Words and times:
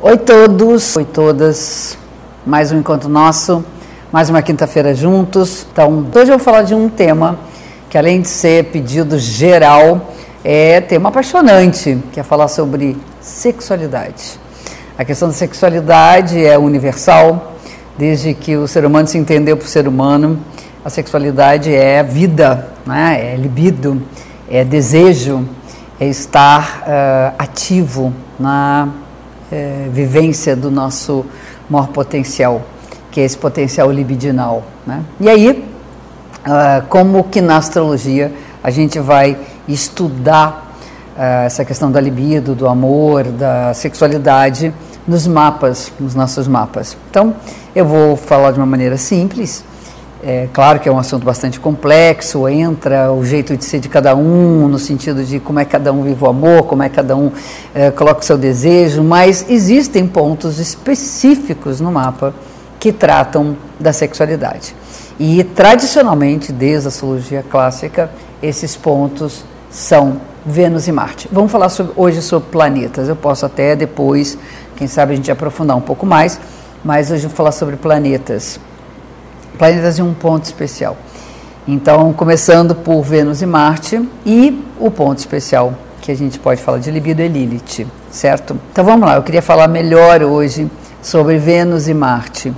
Oi 0.00 0.16
todos, 0.16 0.94
oi 0.94 1.04
todas. 1.04 1.98
Mais 2.46 2.70
um 2.70 2.78
encontro 2.78 3.08
nosso, 3.08 3.64
mais 4.12 4.30
uma 4.30 4.40
quinta-feira 4.40 4.94
juntos. 4.94 5.66
Então, 5.72 6.06
hoje 6.14 6.30
eu 6.30 6.36
vou 6.36 6.38
falar 6.38 6.62
de 6.62 6.72
um 6.72 6.88
tema 6.88 7.36
que 7.90 7.98
além 7.98 8.20
de 8.20 8.28
ser 8.28 8.66
pedido 8.66 9.18
geral, 9.18 10.12
é 10.44 10.80
tema 10.80 11.08
apaixonante, 11.08 11.98
que 12.12 12.20
é 12.20 12.22
falar 12.22 12.46
sobre 12.46 12.96
sexualidade. 13.20 14.38
A 14.96 15.04
questão 15.04 15.26
da 15.26 15.34
sexualidade 15.34 16.46
é 16.46 16.56
universal, 16.56 17.54
desde 17.98 18.34
que 18.34 18.56
o 18.56 18.68
ser 18.68 18.84
humano 18.84 19.08
se 19.08 19.18
entendeu 19.18 19.56
por 19.56 19.66
ser 19.66 19.88
humano. 19.88 20.38
A 20.84 20.90
sexualidade 20.90 21.74
é 21.74 22.04
vida, 22.04 22.68
né? 22.86 23.32
é 23.32 23.36
libido, 23.36 24.00
é 24.48 24.62
desejo, 24.62 25.44
é 25.98 26.06
estar 26.06 26.84
uh, 26.86 27.34
ativo 27.36 28.12
na 28.38 28.88
é, 29.50 29.88
vivência 29.90 30.54
do 30.54 30.70
nosso 30.70 31.24
maior 31.68 31.88
potencial, 31.88 32.62
que 33.10 33.20
é 33.20 33.24
esse 33.24 33.36
potencial 33.36 33.90
libidinal. 33.90 34.62
Né? 34.86 35.02
E 35.20 35.28
aí, 35.28 35.64
uh, 36.46 36.86
como 36.88 37.24
que 37.24 37.40
na 37.40 37.56
astrologia 37.56 38.32
a 38.62 38.70
gente 38.70 38.98
vai 38.98 39.36
estudar 39.66 40.74
uh, 41.16 41.44
essa 41.46 41.64
questão 41.64 41.90
da 41.90 42.00
libido, 42.00 42.54
do 42.54 42.66
amor, 42.66 43.24
da 43.24 43.72
sexualidade 43.74 44.72
nos 45.06 45.26
mapas, 45.26 45.90
nos 45.98 46.14
nossos 46.14 46.46
mapas. 46.46 46.96
Então, 47.10 47.34
eu 47.74 47.86
vou 47.86 48.16
falar 48.16 48.52
de 48.52 48.58
uma 48.58 48.66
maneira 48.66 48.96
simples, 48.96 49.64
é 50.22 50.48
claro 50.52 50.80
que 50.80 50.88
é 50.88 50.92
um 50.92 50.98
assunto 50.98 51.24
bastante 51.24 51.60
complexo, 51.60 52.48
entra 52.48 53.12
o 53.12 53.24
jeito 53.24 53.56
de 53.56 53.64
ser 53.64 53.78
de 53.78 53.88
cada 53.88 54.16
um, 54.16 54.66
no 54.66 54.78
sentido 54.78 55.22
de 55.22 55.38
como 55.38 55.60
é 55.60 55.64
que 55.64 55.70
cada 55.70 55.92
um 55.92 56.02
vive 56.02 56.24
o 56.24 56.28
amor, 56.28 56.64
como 56.64 56.82
é 56.82 56.88
que 56.88 56.96
cada 56.96 57.16
um 57.16 57.30
é, 57.72 57.90
coloca 57.92 58.20
o 58.20 58.24
seu 58.24 58.36
desejo, 58.36 59.02
mas 59.04 59.46
existem 59.48 60.06
pontos 60.08 60.58
específicos 60.58 61.80
no 61.80 61.92
mapa 61.92 62.34
que 62.80 62.92
tratam 62.92 63.56
da 63.78 63.92
sexualidade. 63.92 64.74
E 65.20 65.44
tradicionalmente, 65.44 66.52
desde 66.52 66.86
a 66.86 66.88
astrologia 66.88 67.44
clássica, 67.48 68.10
esses 68.42 68.76
pontos 68.76 69.44
são 69.70 70.20
Vênus 70.44 70.88
e 70.88 70.92
Marte. 70.92 71.28
Vamos 71.30 71.52
falar 71.52 71.68
sobre, 71.68 71.92
hoje 71.96 72.22
sobre 72.22 72.48
planetas. 72.50 73.08
Eu 73.08 73.16
posso 73.16 73.46
até 73.46 73.76
depois, 73.76 74.36
quem 74.76 74.86
sabe 74.86 75.12
a 75.12 75.16
gente 75.16 75.30
aprofundar 75.30 75.76
um 75.76 75.80
pouco 75.80 76.06
mais, 76.06 76.40
mas 76.84 77.10
hoje 77.10 77.24
eu 77.24 77.28
vou 77.28 77.36
falar 77.36 77.52
sobre 77.52 77.76
planetas 77.76 78.60
planetas 79.58 79.96
de 79.96 80.02
um 80.02 80.14
ponto 80.14 80.44
especial. 80.44 80.96
Então, 81.66 82.12
começando 82.14 82.74
por 82.74 83.02
Vênus 83.02 83.42
e 83.42 83.46
Marte 83.46 84.00
e 84.24 84.64
o 84.78 84.90
ponto 84.90 85.18
especial 85.18 85.74
que 86.00 86.10
a 86.10 86.16
gente 86.16 86.38
pode 86.38 86.62
falar 86.62 86.78
de 86.78 86.90
libido 86.90 87.20
é 87.20 87.28
Lilith, 87.28 87.86
certo? 88.10 88.58
Então 88.72 88.84
vamos 88.84 89.06
lá, 89.06 89.16
eu 89.16 89.22
queria 89.22 89.42
falar 89.42 89.68
melhor 89.68 90.22
hoje 90.22 90.70
sobre 91.02 91.36
Vênus 91.36 91.88
e 91.88 91.92
Marte, 91.92 92.54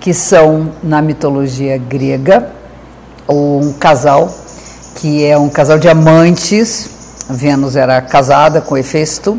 que 0.00 0.14
são 0.14 0.72
na 0.82 1.02
mitologia 1.02 1.76
grega 1.76 2.48
um 3.28 3.72
casal 3.74 4.32
que 4.94 5.24
é 5.24 5.36
um 5.36 5.48
casal 5.48 5.78
de 5.78 5.88
amantes. 5.88 6.90
Vênus 7.28 7.76
era 7.76 8.00
casada 8.00 8.60
com 8.60 8.76
Hefesto 8.76 9.38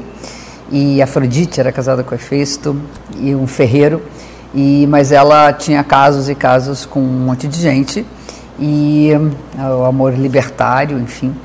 e 0.71 1.01
Afrodite 1.01 1.59
era 1.59 1.71
casada 1.71 2.03
com 2.03 2.13
Hefesto 2.13 2.75
e 3.17 3.33
um 3.33 3.47
ferreiro. 3.47 4.01
E, 4.55 4.87
mas 4.87 5.11
ela 5.11 5.51
tinha 5.51 5.83
casos 5.83 6.29
e 6.29 6.33
casos 6.33 6.85
com 6.85 7.01
um 7.01 7.25
monte 7.25 7.45
de 7.47 7.59
gente 7.59 8.05
e 8.57 9.11
o 9.57 9.83
amor 9.83 10.13
libertário, 10.13 10.97
enfim. 10.97 11.35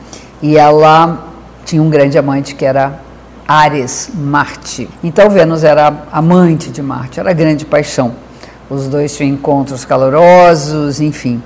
E 0.41 0.57
ela 0.57 1.27
tinha 1.65 1.83
um 1.83 1.91
grande 1.91 2.17
amante 2.17 2.55
que 2.55 2.65
era 2.65 3.01
Ares, 3.47 4.11
Marte. 4.15 4.89
Então 5.03 5.29
Vênus 5.29 5.65
era 5.65 6.05
amante 6.13 6.71
de 6.71 6.81
Marte, 6.81 7.19
era 7.19 7.33
grande 7.33 7.65
paixão. 7.67 8.15
Os 8.71 8.87
dois 8.87 9.17
tinham 9.17 9.35
encontros 9.35 9.85
calorosos, 9.85 11.01
enfim. 11.01 11.43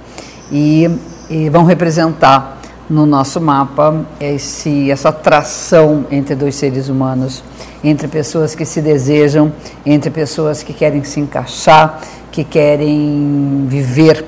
E, 0.52 0.90
e 1.30 1.48
vão 1.48 1.64
representar 1.64 2.53
no 2.88 3.06
nosso 3.06 3.40
mapa 3.40 4.04
esse, 4.20 4.90
essa 4.90 5.08
atração 5.08 6.04
entre 6.10 6.34
dois 6.34 6.54
seres 6.54 6.88
humanos 6.88 7.42
entre 7.84 8.08
pessoas 8.08 8.54
que 8.54 8.64
se 8.64 8.80
desejam, 8.80 9.52
entre 9.84 10.10
pessoas 10.10 10.62
que 10.62 10.72
querem 10.72 11.04
se 11.04 11.20
encaixar, 11.20 12.00
que 12.32 12.42
querem 12.42 13.66
viver 13.68 14.24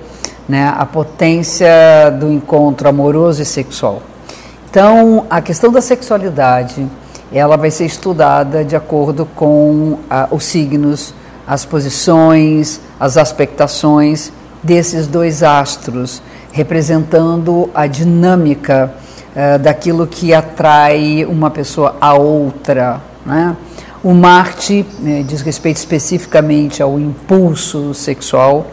né, 0.46 0.72
a 0.76 0.84
potência 0.84 1.66
do 2.20 2.30
encontro 2.30 2.86
amoroso 2.88 3.40
e 3.40 3.46
sexual. 3.46 4.02
Então, 4.68 5.24
a 5.30 5.40
questão 5.40 5.72
da 5.72 5.80
sexualidade, 5.80 6.86
ela 7.32 7.56
vai 7.56 7.70
ser 7.70 7.86
estudada 7.86 8.62
de 8.62 8.76
acordo 8.76 9.26
com 9.34 9.98
ah, 10.10 10.28
os 10.30 10.44
signos, 10.44 11.14
as 11.46 11.64
posições, 11.64 12.80
as 13.00 13.16
aspectações 13.16 14.30
desses 14.62 15.06
dois 15.06 15.42
astros, 15.42 16.20
representando 16.56 17.68
a 17.74 17.86
dinâmica 17.86 18.90
ah, 19.36 19.58
daquilo 19.58 20.06
que 20.06 20.32
atrai 20.32 21.26
uma 21.26 21.50
pessoa 21.50 21.94
a 22.00 22.14
outra, 22.14 23.02
né? 23.26 23.54
O 24.02 24.14
Marte 24.14 24.86
né, 25.00 25.22
diz 25.26 25.42
respeito 25.42 25.76
especificamente 25.76 26.82
ao 26.82 26.98
impulso 26.98 27.92
sexual. 27.92 28.66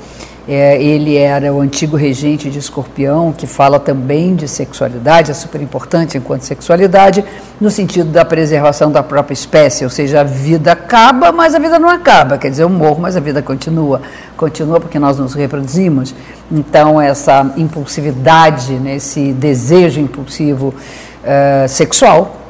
É, 0.45 0.81
ele 0.81 1.15
era 1.15 1.53
o 1.53 1.61
antigo 1.61 1.95
regente 1.95 2.49
de 2.49 2.59
Escorpião, 2.59 3.31
que 3.31 3.47
fala 3.47 3.79
também 3.79 4.35
de 4.35 4.45
sexualidade, 4.45 5.31
é 5.31 5.33
super 5.33 5.61
importante 5.61 6.17
enquanto 6.17 6.41
sexualidade, 6.41 7.23
no 7.61 7.71
sentido 7.71 8.11
da 8.11 8.25
preservação 8.25 8.91
da 8.91 9.01
própria 9.01 9.33
espécie, 9.33 9.85
ou 9.85 9.89
seja, 9.89 10.19
a 10.19 10.23
vida 10.25 10.73
acaba, 10.73 11.31
mas 11.31 11.55
a 11.55 11.59
vida 11.59 11.79
não 11.79 11.87
acaba, 11.87 12.37
quer 12.37 12.49
dizer, 12.49 12.63
eu 12.63 12.69
morro, 12.69 12.99
mas 13.01 13.15
a 13.15 13.21
vida 13.21 13.41
continua, 13.41 14.01
continua 14.35 14.81
porque 14.81 14.99
nós 14.99 15.17
nos 15.17 15.33
reproduzimos. 15.33 16.13
Então, 16.51 16.99
essa 16.99 17.53
impulsividade, 17.55 18.73
né, 18.73 18.97
esse 18.97 19.31
desejo 19.31 20.01
impulsivo 20.01 20.73
uh, 21.23 21.69
sexual, 21.69 22.41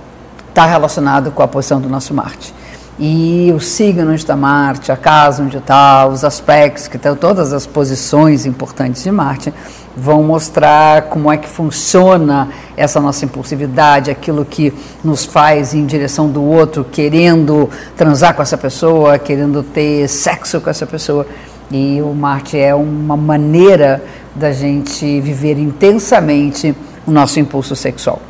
está 0.49 0.65
relacionado 0.65 1.29
com 1.31 1.43
a 1.43 1.47
posição 1.47 1.79
do 1.79 1.87
nosso 1.87 2.11
Marte. 2.11 2.53
E 2.99 3.51
os 3.55 3.65
signos 3.65 4.23
da 4.23 4.35
Marte, 4.35 4.91
a 4.91 4.97
casa 4.97 5.41
onde 5.41 5.57
está, 5.57 6.05
os 6.05 6.23
aspectos 6.23 6.87
que 6.87 6.95
estão, 6.95 7.15
todas 7.15 7.51
as 7.51 7.65
posições 7.65 8.45
importantes 8.45 9.03
de 9.03 9.11
Marte, 9.11 9.51
vão 9.97 10.23
mostrar 10.23 11.03
como 11.03 11.31
é 11.31 11.37
que 11.37 11.47
funciona 11.47 12.49
essa 12.77 12.99
nossa 12.99 13.25
impulsividade, 13.25 14.11
aquilo 14.11 14.45
que 14.45 14.73
nos 15.03 15.25
faz 15.25 15.73
ir 15.73 15.79
em 15.79 15.85
direção 15.85 16.29
do 16.29 16.43
outro, 16.43 16.83
querendo 16.83 17.69
transar 17.95 18.35
com 18.35 18.41
essa 18.41 18.57
pessoa, 18.57 19.17
querendo 19.17 19.63
ter 19.63 20.07
sexo 20.07 20.61
com 20.61 20.69
essa 20.69 20.85
pessoa. 20.85 21.25
E 21.71 21.99
o 22.01 22.13
Marte 22.13 22.59
é 22.59 22.75
uma 22.75 23.17
maneira 23.17 24.03
da 24.35 24.51
gente 24.51 25.19
viver 25.19 25.57
intensamente 25.57 26.75
o 27.07 27.11
nosso 27.11 27.39
impulso 27.39 27.75
sexual. 27.75 28.21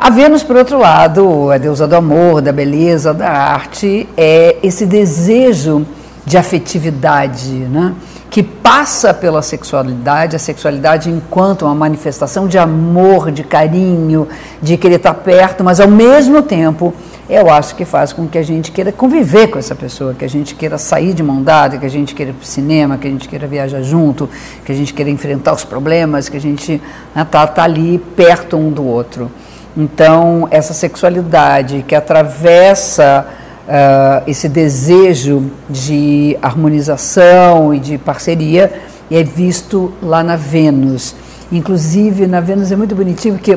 A 0.00 0.10
Vênus, 0.10 0.44
por 0.44 0.54
outro 0.54 0.78
lado, 0.78 1.50
a 1.50 1.58
deusa 1.58 1.84
do 1.88 1.96
amor, 1.96 2.40
da 2.40 2.52
beleza, 2.52 3.12
da 3.12 3.28
arte, 3.28 4.08
é 4.16 4.56
esse 4.62 4.86
desejo 4.86 5.84
de 6.24 6.38
afetividade, 6.38 7.50
né? 7.50 7.92
que 8.30 8.40
passa 8.40 9.12
pela 9.12 9.42
sexualidade, 9.42 10.36
a 10.36 10.38
sexualidade 10.38 11.10
enquanto 11.10 11.64
uma 11.64 11.74
manifestação 11.74 12.46
de 12.46 12.56
amor, 12.56 13.32
de 13.32 13.42
carinho, 13.42 14.28
de 14.62 14.76
querer 14.76 14.96
estar 14.96 15.14
perto, 15.14 15.64
mas 15.64 15.80
ao 15.80 15.88
mesmo 15.88 16.42
tempo 16.42 16.94
eu 17.28 17.50
acho 17.50 17.74
que 17.74 17.84
faz 17.84 18.12
com 18.12 18.28
que 18.28 18.38
a 18.38 18.42
gente 18.42 18.70
queira 18.70 18.92
conviver 18.92 19.48
com 19.48 19.58
essa 19.58 19.74
pessoa, 19.74 20.14
que 20.14 20.24
a 20.24 20.28
gente 20.28 20.54
queira 20.54 20.78
sair 20.78 21.12
de 21.12 21.24
mão 21.24 21.42
dada, 21.42 21.76
que 21.76 21.86
a 21.86 21.90
gente 21.90 22.14
queira 22.14 22.30
ir 22.30 22.34
para 22.34 22.44
o 22.44 22.46
cinema, 22.46 22.98
que 22.98 23.08
a 23.08 23.10
gente 23.10 23.28
queira 23.28 23.48
viajar 23.48 23.82
junto, 23.82 24.30
que 24.64 24.70
a 24.70 24.74
gente 24.74 24.94
queira 24.94 25.10
enfrentar 25.10 25.54
os 25.54 25.64
problemas, 25.64 26.28
que 26.28 26.36
a 26.36 26.40
gente 26.40 26.74
está 26.74 27.20
né, 27.20 27.26
tá, 27.28 27.46
tá 27.46 27.64
ali 27.64 27.98
perto 28.14 28.56
um 28.56 28.70
do 28.70 28.84
outro. 28.84 29.28
Então, 29.80 30.48
essa 30.50 30.74
sexualidade 30.74 31.84
que 31.86 31.94
atravessa 31.94 33.24
uh, 33.68 34.28
esse 34.28 34.48
desejo 34.48 35.52
de 35.70 36.36
harmonização 36.42 37.72
e 37.72 37.78
de 37.78 37.96
parceria 37.96 38.72
é 39.08 39.22
visto 39.22 39.92
lá 40.02 40.24
na 40.24 40.34
Vênus. 40.34 41.14
Inclusive, 41.52 42.26
na 42.26 42.40
Vênus 42.40 42.72
é 42.72 42.76
muito 42.76 42.96
bonitinho 42.96 43.34
porque 43.34 43.56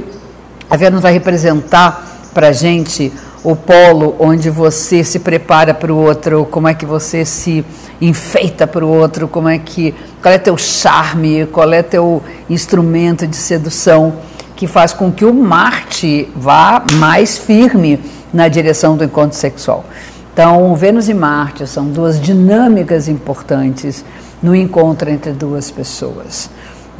a 0.69 0.77
Vênus 0.77 1.01
vai 1.01 1.11
representar 1.11 2.29
para 2.35 2.49
a 2.49 2.51
gente 2.51 3.11
o 3.43 3.55
polo 3.55 4.15
onde 4.19 4.51
você 4.51 5.03
se 5.03 5.17
prepara 5.17 5.73
para 5.73 5.91
o 5.91 5.97
outro, 5.97 6.47
como 6.51 6.67
é 6.67 6.75
que 6.75 6.85
você 6.85 7.25
se 7.25 7.65
enfeita 7.99 8.67
para 8.67 8.85
o 8.85 8.89
outro, 8.89 9.27
como 9.27 9.49
é 9.49 9.57
que 9.57 9.95
qual 10.21 10.31
é 10.31 10.37
teu 10.37 10.55
charme, 10.55 11.47
qual 11.47 11.73
é 11.73 11.81
teu 11.81 12.21
instrumento 12.47 13.25
de 13.25 13.35
sedução 13.35 14.13
que 14.61 14.67
faz 14.67 14.93
com 14.93 15.11
que 15.11 15.25
o 15.25 15.33
Marte 15.33 16.29
vá 16.35 16.83
mais 16.97 17.35
firme 17.35 17.99
na 18.31 18.47
direção 18.47 18.95
do 18.95 19.03
encontro 19.03 19.35
sexual. 19.35 19.83
Então, 20.31 20.75
Vênus 20.75 21.09
e 21.09 21.15
Marte 21.15 21.65
são 21.65 21.87
duas 21.87 22.21
dinâmicas 22.21 23.07
importantes 23.07 24.05
no 24.39 24.55
encontro 24.55 25.09
entre 25.09 25.31
duas 25.31 25.71
pessoas. 25.71 26.47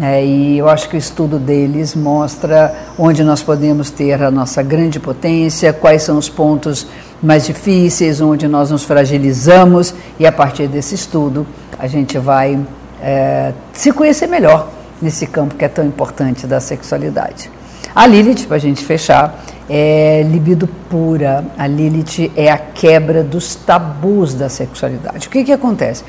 É, 0.01 0.25
e 0.25 0.57
eu 0.57 0.67
acho 0.67 0.89
que 0.89 0.95
o 0.95 0.97
estudo 0.97 1.37
deles 1.37 1.93
mostra 1.93 2.73
onde 2.97 3.23
nós 3.23 3.43
podemos 3.43 3.91
ter 3.91 4.23
a 4.23 4.31
nossa 4.31 4.63
grande 4.63 4.99
potência, 4.99 5.71
quais 5.71 6.01
são 6.01 6.17
os 6.17 6.27
pontos 6.27 6.87
mais 7.21 7.45
difíceis, 7.45 8.21
onde 8.21 8.47
nós 8.47 8.71
nos 8.71 8.83
fragilizamos 8.83 9.93
e 10.19 10.25
a 10.25 10.31
partir 10.31 10.67
desse 10.67 10.95
estudo 10.95 11.45
a 11.77 11.85
gente 11.85 12.17
vai 12.17 12.59
é, 12.99 13.53
se 13.71 13.91
conhecer 13.91 14.25
melhor 14.25 14.80
nesse 15.01 15.25
campo 15.27 15.55
que 15.55 15.65
é 15.65 15.69
tão 15.69 15.85
importante 15.85 16.45
da 16.45 16.59
sexualidade. 16.59 17.49
A 17.93 18.07
Lilith, 18.07 18.45
para 18.47 18.55
a 18.55 18.59
gente 18.59 18.83
fechar, 18.85 19.43
é 19.69 20.23
libido 20.23 20.67
pura. 20.89 21.43
A 21.57 21.67
Lilith 21.67 22.31
é 22.35 22.49
a 22.49 22.57
quebra 22.57 23.23
dos 23.23 23.55
tabus 23.55 24.33
da 24.33 24.47
sexualidade. 24.47 25.27
O 25.27 25.29
que, 25.29 25.43
que 25.43 25.51
acontece? 25.51 26.03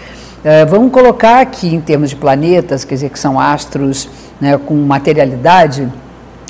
É, 0.45 0.65
vamos 0.65 0.93
colocar 0.93 1.41
aqui 1.41 1.75
em 1.75 1.81
termos 1.81 2.11
de 2.11 2.17
planetas, 2.17 2.85
quer 2.85 2.95
dizer, 2.95 3.11
que 3.11 3.19
são 3.19 3.39
astros 3.39 4.09
né, 4.41 4.59
com 4.59 4.75
materialidade, 4.75 5.89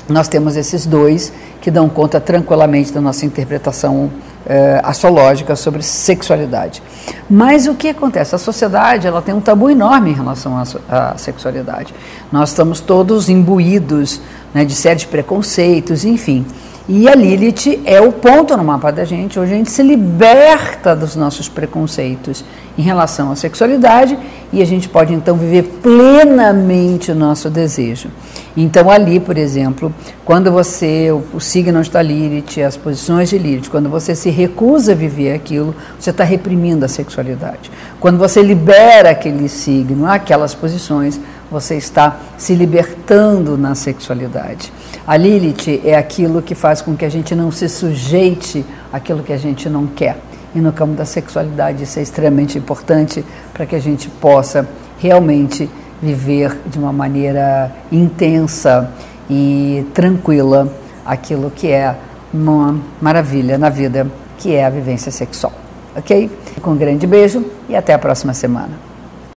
nós 0.09 0.27
temos 0.27 0.55
esses 0.57 0.85
dois 0.85 1.31
que 1.61 1.71
dão 1.71 1.87
conta 1.87 2.19
tranquilamente 2.19 2.91
da 2.91 2.99
nossa 2.99 3.25
interpretação 3.25 4.09
é, 4.45 4.81
astrológica 4.83 5.55
sobre 5.55 5.81
sexualidade. 5.81 6.81
Mas 7.29 7.67
o 7.67 7.75
que 7.75 7.89
acontece? 7.89 8.35
A 8.35 8.37
sociedade 8.37 9.07
ela 9.07 9.21
tem 9.21 9.33
um 9.33 9.41
tabu 9.41 9.69
enorme 9.69 10.11
em 10.11 10.13
relação 10.13 10.61
à, 10.89 11.17
sexualidade. 11.17 11.93
Nós 12.31 12.49
estamos 12.49 12.79
todos 12.79 13.29
imbuídos 13.29 14.21
né, 14.53 14.65
de 14.65 14.75
sérios 14.75 15.05
preconceitos, 15.05 16.05
enfim. 16.05 16.45
E 16.87 17.07
a 17.07 17.15
Lilith 17.15 17.81
é 17.85 18.01
o 18.01 18.11
ponto 18.11 18.57
no 18.57 18.63
mapa 18.63 18.91
da 18.91 19.05
gente, 19.05 19.39
onde 19.39 19.53
a 19.53 19.55
gente 19.55 19.71
se 19.71 19.81
liberta 19.81 20.93
dos 20.93 21.15
nossos 21.15 21.47
preconceitos 21.47 22.43
em 22.77 22.81
relação 22.81 23.31
à 23.31 23.37
sexualidade 23.37 24.17
e 24.51 24.61
a 24.61 24.65
gente 24.65 24.89
pode 24.89 25.13
então 25.13 25.37
viver 25.37 25.63
plenamente 25.81 27.11
o 27.11 27.15
nosso 27.15 27.49
desejo. 27.49 28.09
Então, 28.55 28.89
ali, 28.89 29.19
por 29.19 29.37
exemplo, 29.37 29.93
quando 30.25 30.51
você, 30.51 31.09
o, 31.11 31.39
signo 31.39 31.81
da 31.89 32.01
Lilith, 32.01 32.61
as 32.61 32.75
posições 32.75 33.29
de 33.29 33.37
Lilith, 33.37 33.69
quando 33.69 33.89
você 33.89 34.13
se 34.13 34.29
recusa 34.29 34.91
a 34.91 34.95
viver 34.95 35.33
aquilo, 35.33 35.73
você 35.97 36.09
está 36.09 36.23
reprimindo 36.25 36.83
a 36.83 36.89
sexualidade. 36.89 37.71
Quando 37.99 38.17
você 38.17 38.41
libera 38.41 39.11
aquele 39.11 39.47
signo, 39.47 40.05
aquelas 40.05 40.53
posições, 40.53 41.19
você 41.53 41.75
está 41.75 42.17
se 42.35 42.55
libertando 42.55 43.55
na 43.55 43.75
sexualidade. 43.75 44.73
A 45.05 45.15
Lilith 45.15 45.81
é 45.85 45.95
aquilo 45.95 46.41
que 46.41 46.55
faz 46.55 46.81
com 46.81 46.97
que 46.97 47.05
a 47.05 47.09
gente 47.09 47.35
não 47.35 47.51
se 47.51 47.69
sujeite 47.69 48.65
àquilo 48.91 49.21
que 49.21 49.31
a 49.31 49.37
gente 49.37 49.69
não 49.69 49.85
quer. 49.85 50.17
E 50.55 50.59
no 50.59 50.73
campo 50.73 50.95
da 50.95 51.05
sexualidade 51.05 51.83
isso 51.83 51.99
é 51.99 52.01
extremamente 52.01 52.57
importante 52.57 53.23
para 53.53 53.67
que 53.67 53.75
a 53.75 53.79
gente 53.79 54.09
possa 54.09 54.67
realmente 54.97 55.69
viver 56.01 56.57
de 56.65 56.79
uma 56.79 56.91
maneira 56.91 57.71
intensa 57.91 58.89
e 59.29 59.85
tranquila 59.93 60.67
aquilo 61.05 61.51
que 61.51 61.67
é 61.67 61.95
uma 62.33 62.79
maravilha 62.99 63.59
na 63.59 63.69
vida, 63.69 64.07
que 64.39 64.55
é 64.55 64.65
a 64.65 64.69
vivência 64.69 65.11
sexual. 65.11 65.53
Ok? 65.95 66.31
Com 66.61 66.71
um 66.71 66.77
grande 66.77 67.05
beijo 67.05 67.45
e 67.69 67.75
até 67.75 67.93
a 67.93 67.99
próxima 67.99 68.33
semana. 68.33 68.92